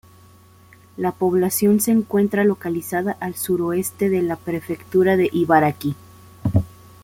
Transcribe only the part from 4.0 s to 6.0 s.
de la Prefectura de Ibaraki.